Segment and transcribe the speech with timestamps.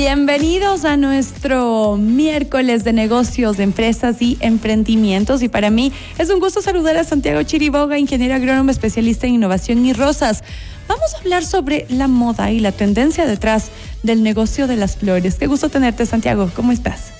[0.00, 5.42] Bienvenidos a nuestro miércoles de negocios, de empresas y emprendimientos.
[5.42, 9.84] Y para mí es un gusto saludar a Santiago Chiriboga, ingeniero agrónomo especialista en innovación
[9.84, 10.44] y rosas.
[10.86, 13.72] Vamos a hablar sobre la moda y la tendencia detrás
[14.04, 15.34] del negocio de las flores.
[15.34, 16.48] Qué gusto tenerte, Santiago.
[16.54, 17.12] ¿Cómo estás?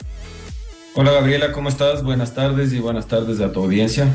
[0.94, 1.50] Hola, Gabriela.
[1.50, 2.04] ¿Cómo estás?
[2.04, 4.14] Buenas tardes y buenas tardes a tu audiencia.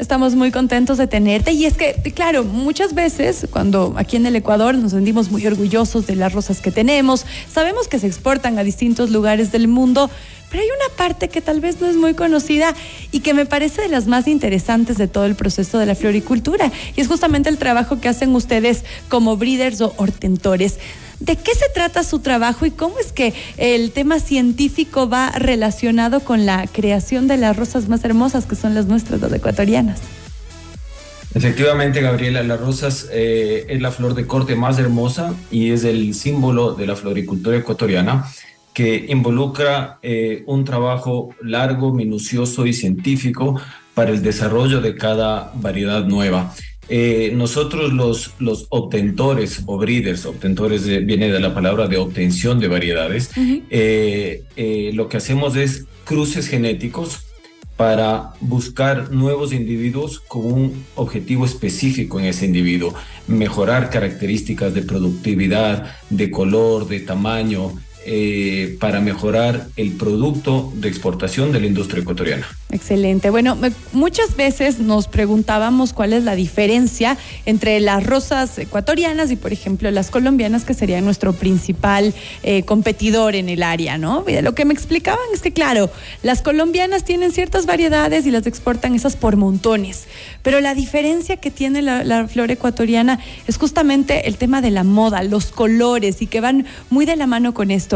[0.00, 1.52] Estamos muy contentos de tenerte.
[1.52, 6.06] Y es que, claro, muchas veces cuando aquí en el Ecuador nos sentimos muy orgullosos
[6.06, 10.08] de las rosas que tenemos, sabemos que se exportan a distintos lugares del mundo,
[10.50, 12.74] pero hay una parte que tal vez no es muy conocida
[13.12, 16.70] y que me parece de las más interesantes de todo el proceso de la floricultura
[16.96, 20.78] y es justamente el trabajo que hacen ustedes como breeders o hortentores.
[21.20, 26.20] ¿De qué se trata su trabajo y cómo es que el tema científico va relacionado
[26.20, 30.00] con la creación de las rosas más hermosas que son las nuestras, las ecuatorianas?
[31.32, 36.12] Efectivamente, Gabriela, las rosas eh, es la flor de corte más hermosa y es el
[36.14, 38.26] símbolo de la floricultura ecuatoriana
[38.80, 43.60] que involucra eh, un trabajo largo, minucioso y científico
[43.92, 46.54] para el desarrollo de cada variedad nueva.
[46.88, 52.68] Eh, nosotros los, los obtentores o breeders, obtentores viene de la palabra de obtención de
[52.68, 57.26] variedades, eh, eh, lo que hacemos es cruces genéticos
[57.76, 62.94] para buscar nuevos individuos con un objetivo específico en ese individuo,
[63.26, 67.74] mejorar características de productividad, de color, de tamaño,
[68.06, 72.46] eh, para mejorar el producto de exportación de la industria ecuatoriana.
[72.72, 73.28] Excelente.
[73.28, 73.58] Bueno,
[73.92, 79.90] muchas veces nos preguntábamos cuál es la diferencia entre las rosas ecuatorianas y, por ejemplo,
[79.90, 84.24] las colombianas, que sería nuestro principal eh, competidor en el área, ¿no?
[84.42, 85.90] Lo que me explicaban es que, claro,
[86.22, 90.04] las colombianas tienen ciertas variedades y las exportan esas por montones,
[90.42, 94.84] pero la diferencia que tiene la, la flor ecuatoriana es justamente el tema de la
[94.84, 97.89] moda, los colores y que van muy de la mano con esto.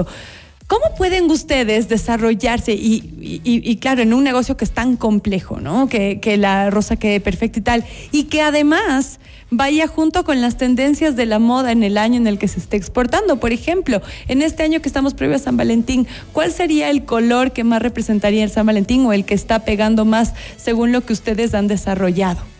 [0.67, 5.89] ¿Cómo pueden ustedes desarrollarse y, claro, en un negocio que es tan complejo, ¿no?
[5.89, 11.17] Que, la rosa quede perfecta y tal, y que además vaya junto con las tendencias
[11.17, 13.39] de la moda en el año en el que se esté exportando.
[13.39, 17.53] Por ejemplo, en este año que estamos previo a San Valentín, ¿cuál sería el color
[17.53, 21.13] que más representaría el San Valentín o el que está pegando más según lo que
[21.13, 22.54] ustedes han desarrollado?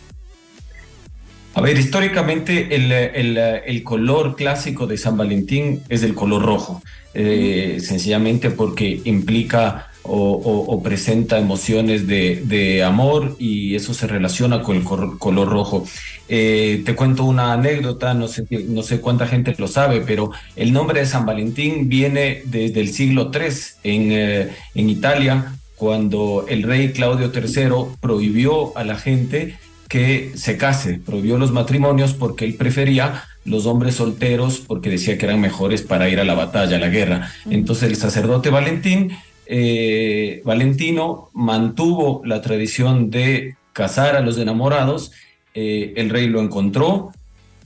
[1.55, 6.81] A ver, históricamente el, color clásico de San Valentín es el color rojo,
[7.13, 14.83] eh, sencillamente porque implica o, presenta emociones de, amor y eso se relaciona con el
[14.83, 15.85] color rojo.
[16.27, 20.73] Eh, te cuento una anécdota, no sé, no sé cuánta gente lo sabe, pero el
[20.73, 23.49] nombre de San Valentín viene desde el siglo III
[23.83, 29.55] en, eh, en Italia, cuando el rey Claudio III prohibió a la gente
[29.87, 35.25] que se case, prohibió los matrimonios porque él prefería los hombres solteros porque decía que
[35.25, 37.31] eran mejores para ir a la batalla, a la guerra.
[37.49, 39.11] Entonces el sacerdote Valentín,
[39.45, 45.11] eh, Valentino mantuvo la tradición de casar a los enamorados,
[45.53, 47.11] eh, el rey lo encontró,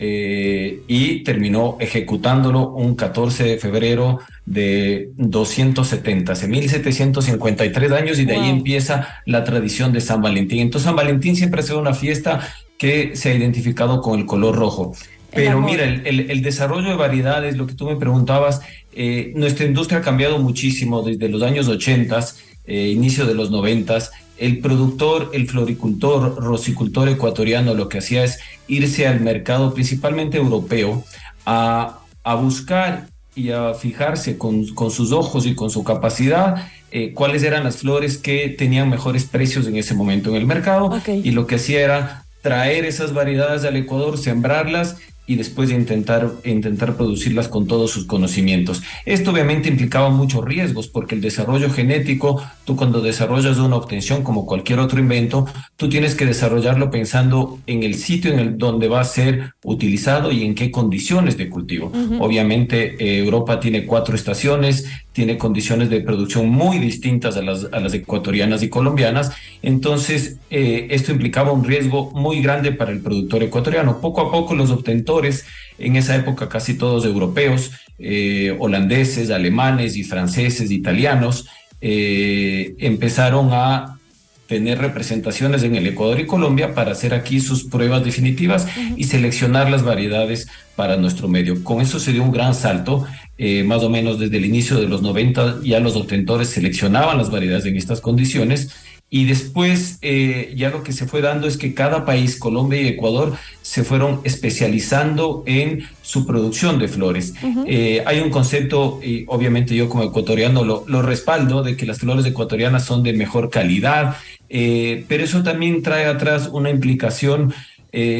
[0.02, 8.50] eh, y terminó ejecutándolo un 14 de febrero de 270, 1753 años y de ahí
[8.50, 10.62] empieza la tradición de San Valentín.
[10.62, 14.56] Entonces San Valentín siempre ha sido una fiesta que se ha identificado con el color
[14.56, 14.94] rojo.
[15.34, 18.62] Pero mira, el, desarrollo de variedades, lo que tú me preguntabas,
[18.94, 22.26] eh, nuestra industria ha cambiado muchísimo desde los años 80,
[22.66, 24.00] eh, inicio de los 90
[24.40, 31.04] el productor, el floricultor, rosicultor ecuatoriano lo que hacía es irse al mercado principalmente europeo
[31.46, 32.00] a,
[32.42, 37.78] buscar y a fijarse con, sus ojos y con su capacidad eh, cuáles eran las
[37.78, 41.82] flores que tenían mejores precios en ese momento en el mercado y lo que hacía
[41.82, 44.98] era traer esas variedades al Ecuador, sembrarlas
[45.30, 48.82] y después de intentar, intentar producirlas con todos sus conocimientos.
[49.06, 54.48] Esto obviamente implicaba muchos riesgos porque el desarrollo genético, tú cuando desarrollas una obtención como
[54.48, 55.46] cualquier otro invento,
[55.76, 60.32] tú tienes que desarrollarlo pensando en el sitio en el donde va a ser utilizado
[60.32, 61.92] y en qué condiciones de cultivo.
[62.20, 64.88] Obviamente eh, Europa tiene cuatro estaciones,
[65.20, 70.88] tiene condiciones de producción muy distintas a las, a las ecuatorianas y colombianas, entonces eh,
[70.92, 74.00] esto implicaba un riesgo muy grande para el productor ecuatoriano.
[74.00, 75.44] Poco a poco los obtentores,
[75.78, 81.50] en esa época casi todos europeos, eh, holandeses, alemanes y franceses, italianos,
[81.82, 84.00] eh, empezaron a
[84.48, 89.70] tener representaciones en el Ecuador y Colombia para hacer aquí sus pruebas definitivas y seleccionar
[89.70, 91.62] las variedades para nuestro medio.
[91.62, 93.06] Con eso se dio un gran salto.
[93.42, 97.32] Eh, más o menos desde el inicio de los 90 ya los obtentores seleccionaban las
[97.32, 98.70] variedades en estas condiciones.
[99.12, 102.88] Y después eh, ya lo que se fue dando es que cada país, Colombia y
[102.88, 107.34] Ecuador, se fueron especializando en su producción de flores.
[107.66, 112.00] Eh, hay un concepto, y obviamente yo como ecuatoriano lo, lo, respaldo, de que las
[112.00, 117.54] flores ecuatorianas son de mejor calidad, eh, pero eso también trae atrás una implicación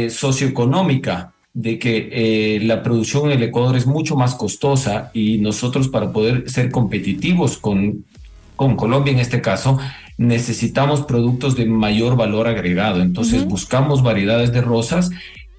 [0.10, 6.12] socioeconómica de que la producción en el Ecuador es mucho más costosa y nosotros para
[6.12, 8.06] poder ser competitivos con,
[8.56, 9.80] con Colombia en este caso,
[10.18, 13.02] necesitamos productos de mayor valor agregado.
[13.02, 15.10] Entonces buscamos variedades de rosas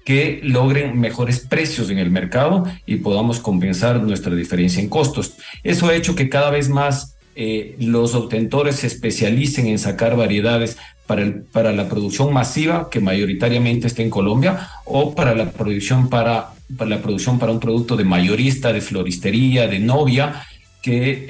[0.05, 5.35] que logren mejores precios en el mercado y podamos compensar nuestra diferencia en costos.
[5.63, 10.77] Eso ha hecho que cada vez más eh, los obtentores se especialicen en sacar variedades
[11.11, 16.07] para, el, para la producción masiva, que mayoritariamente está en Colombia, o para la producción
[16.07, 20.45] para, para la producción para un producto de mayorista, de floristería, de novia,
[20.81, 21.27] que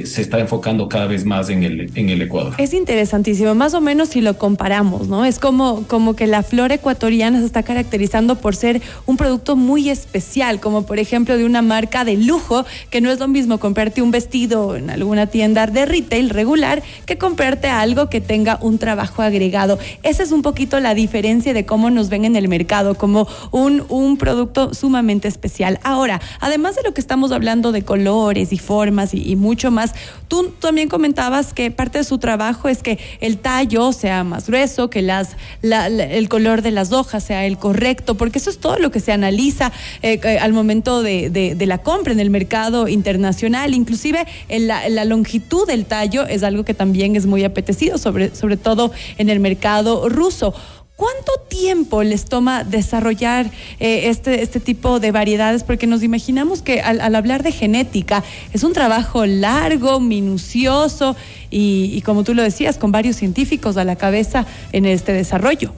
[0.00, 2.54] eh, se está enfocando cada vez más en el, en el Ecuador.
[2.56, 5.26] Es interesantísimo, más o menos si lo comparamos, ¿no?
[5.26, 9.90] Es como, como que la flor ecuatoriana se está caracterizando por ser un producto muy
[9.90, 14.00] especial, como por ejemplo de una marca de lujo, que no es lo mismo comprarte
[14.00, 19.20] un vestido en alguna tienda de retail regular que comprarte algo que tenga un trabajo
[19.20, 19.78] agregado.
[20.02, 23.84] Esa es un poquito la diferencia de cómo nos ven en el mercado, como un,
[23.90, 25.78] un producto sumamente especial.
[25.82, 29.92] Ahora, además de lo que estamos hablando de colores y formas y, mucho más.
[30.28, 34.88] Tú también comentabas que parte de su trabajo es que el tallo sea más grueso,
[34.88, 38.90] que las, el color de las hojas sea el correcto, porque eso es todo lo
[38.90, 39.72] que se analiza
[40.02, 43.74] eh, eh, al momento de, la compra en el mercado internacional.
[43.74, 48.56] Inclusive la, la, longitud del tallo es algo que también es muy apetecido, sobre, sobre
[48.56, 50.54] todo en el mercado ruso.
[51.02, 53.46] ¿Cuánto tiempo les toma desarrollar
[53.80, 55.64] eh, este, este tipo de variedades?
[55.64, 58.22] Porque nos imaginamos que al, hablar de genética
[58.52, 61.16] es un trabajo largo, minucioso
[61.50, 65.72] y, como tú lo decías, con varios científicos a la cabeza en este desarrollo.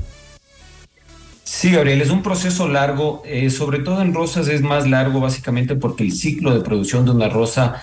[1.43, 5.75] Sí, Gabriel, es un proceso largo, eh, sobre todo en rosas es más largo básicamente
[5.75, 7.82] porque el ciclo de producción de una rosa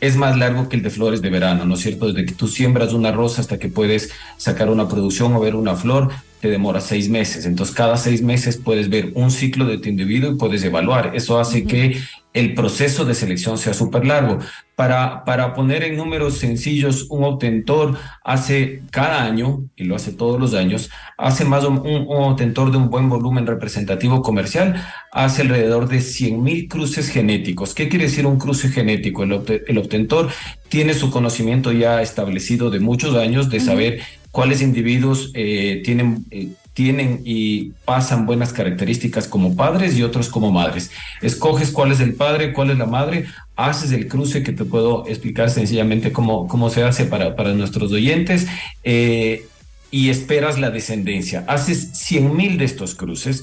[0.00, 2.06] es más largo que el de flores de verano, ¿no es cierto?
[2.06, 5.76] Desde que tú siembras una rosa hasta que puedes sacar una producción o ver una
[5.76, 7.46] flor, te demora seis meses.
[7.46, 11.12] Entonces, cada seis meses puedes ver un ciclo de tu individuo y puedes evaluar.
[11.14, 12.00] Eso hace que
[12.34, 14.38] el proceso de selección sea súper largo.
[14.76, 20.38] Para, para poner en números sencillos, un obtentor hace cada año, y lo hace todos
[20.38, 24.80] los años, hace más un, un, obtentor de un buen volumen representativo comercial,
[25.10, 27.74] hace alrededor de 100 mil cruces genéticos.
[27.74, 29.24] ¿Qué quiere decir un cruce genético?
[29.24, 30.28] El, el obtentor
[30.68, 34.00] tiene su conocimiento ya establecido de muchos años de saber
[34.38, 40.52] cuáles individuos eh, tienen, eh, tienen y pasan buenas características como padres y otros como
[40.52, 40.92] madres.
[41.20, 43.24] Escoges cuál es el padre, cuál es la madre,
[43.56, 47.90] haces el cruce que te puedo explicar sencillamente cómo, cómo se hace para, para nuestros
[47.90, 48.46] oyentes.
[48.84, 49.44] Eh,
[49.90, 51.44] y esperas la descendencia.
[51.48, 53.42] Haces 100 mil de estos cruces.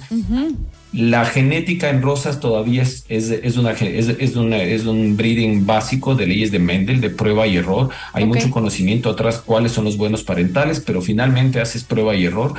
[0.96, 6.26] La genética en rosas todavía es, es, una, es, una, es un breeding básico de
[6.26, 7.90] leyes de Mendel, de prueba y error.
[8.14, 12.54] Hay mucho conocimiento atrás cuáles son los buenos parentales, pero finalmente haces prueba y error.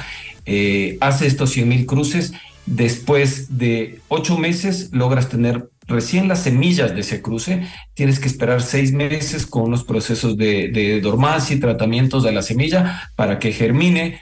[0.44, 2.34] Eh, haces estos 100 mil cruces.
[2.66, 7.62] Después de ocho meses logras tener recién las semillas de ese cruce,
[7.94, 12.42] tienes que esperar seis meses con unos procesos de, de dormancia y tratamientos de la
[12.42, 14.20] semilla para que germine.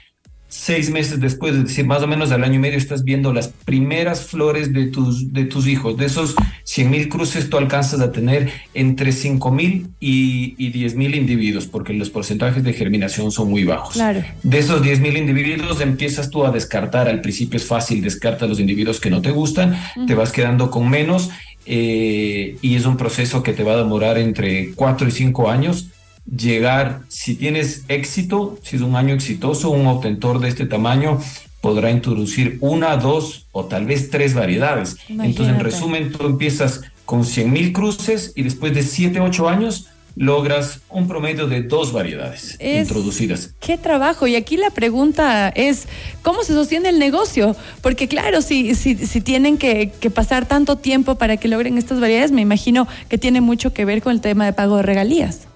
[0.57, 3.49] Seis meses después, es decir, más o menos al año y medio, estás viendo las
[3.49, 5.97] primeras flores de tus, de tus hijos.
[5.97, 10.95] De esos 100 mil cruces, tú alcanzas a tener entre 5 mil y, y 10
[10.95, 13.95] mil individuos, porque los porcentajes de germinación son muy bajos.
[14.43, 17.09] De esos 10 mil individuos, empiezas tú a descartar.
[17.09, 20.89] Al principio es fácil, descarta los individuos que no te gustan, te vas quedando con
[20.89, 21.29] menos
[21.65, 25.89] eh, y es un proceso que te va a demorar entre cuatro y cinco años.
[26.25, 31.19] Llegar, si tienes éxito, si es un año exitoso, un obtentor de este tamaño
[31.61, 34.97] podrá introducir una, dos o tal vez tres variedades.
[35.09, 39.87] Entonces, en resumen, tú empiezas con 100 mil cruces y después de siete, ocho años
[40.15, 43.53] logras un promedio de dos variedades introducidas.
[43.59, 44.27] Qué trabajo.
[44.27, 45.87] Y aquí la pregunta es,
[46.21, 47.55] ¿cómo se sostiene el negocio?
[47.81, 51.99] Porque claro, si, si, si tienen que, que, pasar tanto tiempo para que logren estas
[51.99, 55.47] variedades, me imagino que tiene mucho que ver con el tema de pago de regalías.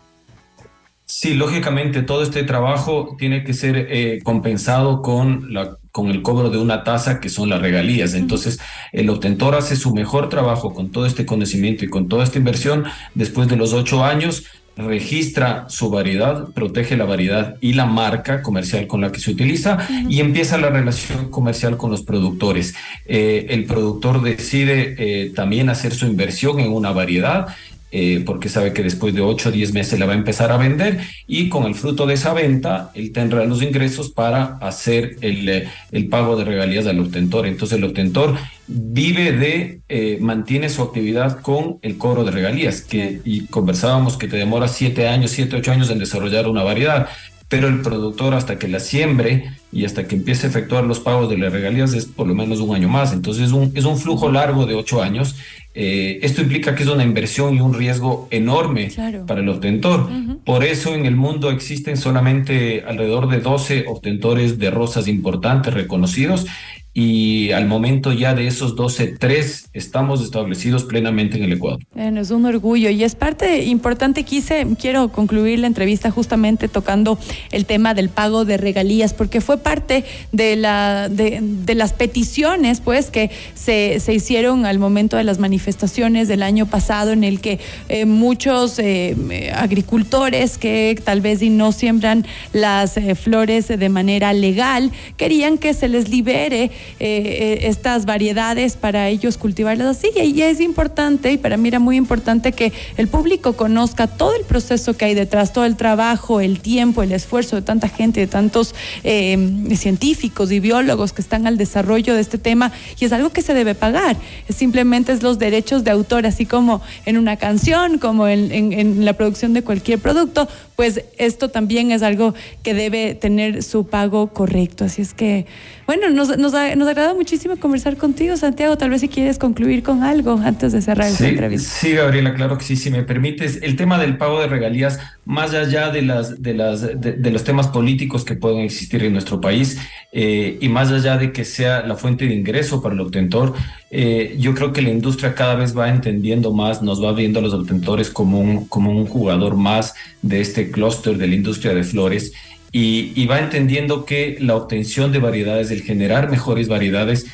[1.09, 6.51] Sí, lógicamente todo este trabajo tiene que ser eh, compensado con la con el cobro
[6.51, 8.13] de una tasa que son las regalías.
[8.13, 8.59] Entonces,
[8.91, 12.85] el obtentor hace su mejor trabajo con todo este conocimiento y con toda esta inversión.
[13.15, 14.45] Después de los ocho años,
[14.77, 19.79] registra su variedad, protege la variedad y la marca comercial con la que se utiliza
[20.07, 22.75] y empieza la relación comercial con los productores.
[23.07, 27.47] Eh, el productor decide eh, también hacer su inversión en una variedad
[27.91, 30.57] eh, porque sabe que después de 8 o 10 meses la va a empezar a
[30.57, 35.49] vender y con el fruto de esa venta, él tendrá los ingresos para hacer el,
[35.49, 37.47] eh, el pago de regalías al obtentor.
[37.47, 38.35] Entonces el obtentor
[38.67, 44.27] vive de, eh, mantiene su actividad con el cobro de regalías, que, y conversábamos que
[44.27, 47.09] te demora 7 años, 7, 8 años en desarrollar una variedad
[47.49, 51.29] pero el productor hasta que la siembre y hasta que empiece a efectuar los pagos
[51.29, 53.11] de las regalías es por lo menos un año más.
[53.11, 55.35] Entonces es un, es un flujo largo de ocho años.
[55.73, 58.91] Eh, esto implica que es una inversión y un riesgo enorme
[59.25, 60.09] para el obtentor.
[60.45, 66.45] Por eso en el mundo existen solamente alrededor de 12 obtentores de rosas importantes reconocidos
[66.93, 71.79] y al momento ya de esos 12, tres estamos establecidos plenamente en el Ecuador.
[71.93, 74.23] Bueno, es un orgullo y es parte importante.
[74.23, 77.19] Quise, quiero concluir la entrevista justamente tocando
[77.51, 83.11] el tema del pago de regalías, porque fue parte de, la, de, las peticiones pues,
[83.11, 87.59] que se, se, hicieron al momento de las manifestaciones del año pasado, en el que
[87.87, 94.91] eh, muchos eh, agricultores que tal vez no siembran las eh, flores de manera legal,
[95.15, 100.09] querían que se les libere eh, eh, estas variedades para ellos cultivarlas así.
[100.15, 104.43] Y es importante, y para mí era muy importante que el público conozca todo el
[104.43, 108.27] proceso que hay detrás, todo el trabajo, el tiempo, el esfuerzo de tanta gente, de
[108.27, 109.37] tantos eh,
[109.75, 112.71] científicos y biólogos que están al desarrollo de este tema.
[112.99, 114.17] Y es algo que se debe pagar.
[114.49, 119.53] simplemente es los derechos de autor, así como en una canción, como en, la producción
[119.53, 122.33] de cualquier producto, pues esto también es algo
[122.63, 124.85] que debe tener su pago correcto.
[124.85, 125.45] Así es que,
[125.85, 128.77] bueno, nos, nos, nos agrada muchísimo conversar contigo, Santiago.
[128.77, 131.69] Tal vez si quieres concluir con algo antes de cerrar esta entrevista.
[131.69, 133.59] Sí, Gabriela, claro que sí, si me permites.
[133.61, 137.67] El tema del pago de regalías, más allá de, las, de, las, de, los temas
[137.67, 139.77] políticos que pueden existir en nuestro país
[140.11, 143.53] eh, y más allá de que sea la fuente de ingreso para el obtentor,
[143.91, 147.41] eh, yo creo que la industria cada vez va entendiendo más, nos va viendo a
[147.41, 151.83] los obtentores como un, como un jugador más de este clúster de la industria de
[151.83, 152.33] flores
[152.71, 157.25] y, va entendiendo que la obtención de variedades, el generar mejores variedades,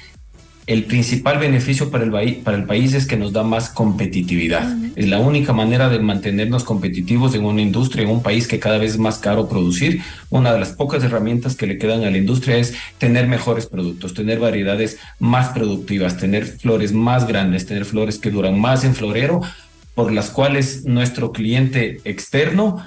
[0.68, 4.76] el principal beneficio para el, para el país es que nos da más competitividad.
[4.96, 8.80] Es la única manera de mantenernos competitivos en una industria, en un país que cada
[8.80, 10.02] vez es más caro producir.
[10.32, 14.16] Una de las pocas herramientas que le quedan a la industria es tener mejores productos,
[14.16, 19.42] tener variedades más productivas, tener flores más grandes, tener flores que duran más en florero,
[19.94, 22.82] por las cuales nuestro cliente externo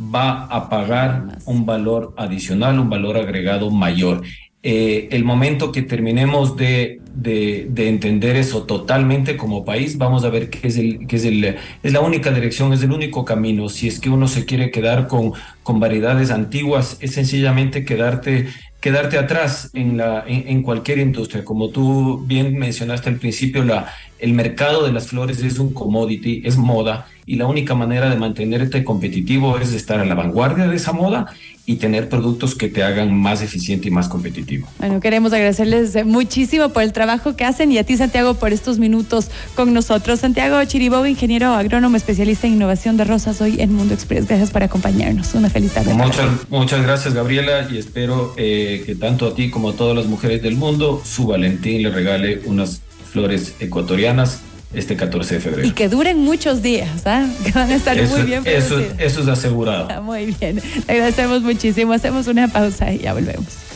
[0.00, 4.22] va a pagar un valor adicional, un valor agregado mayor.
[4.62, 10.50] Eh, el momento que terminemos de, de, entender eso totalmente como país, vamos a ver
[10.50, 13.68] que es, el, que es, el, es la única dirección, es el único camino.
[13.68, 18.48] Si es que uno se quiere quedar con, con variedades antiguas, es sencillamente quedarte
[18.80, 21.44] quedarte atrás en, la, en, cualquier industria.
[21.44, 26.42] Como tú bien mencionaste al principio, la, el mercado de las flores es un commodity,
[26.44, 30.76] es moda, y la única manera de mantenerte competitivo es estar a la vanguardia de
[30.76, 31.26] esa moda
[31.66, 34.66] y tener productos que te hagan más eficiente y más competitivo.
[34.78, 38.78] Bueno, queremos agradecerles muchísimo por el trabajo que hacen y a ti, Santiago, por estos
[38.78, 40.20] minutos con nosotros.
[40.20, 44.26] Santiago Chiribó, ingeniero agrónomo, especialista en innovación de rosas, hoy en Mundo Express.
[44.26, 45.34] Gracias por acompañarnos.
[45.34, 45.92] Una feliz tarde.
[45.92, 50.06] Muchas, muchas gracias, Gabriela, y espero eh, que tanto a ti como a todas las
[50.06, 54.40] mujeres del mundo, su Valentín le regale unas flores ecuatorianas
[54.72, 55.68] este 14 de febrero.
[55.68, 57.26] Y que duren muchos días, ¿ah?
[57.44, 58.42] que van a estar muy bien.
[58.44, 60.02] Eso, eso es asegurado.
[60.02, 60.60] muy bien.
[60.86, 61.92] agradecemos muchísimo.
[61.92, 63.67] Hacemos una pausa y ya volvemos.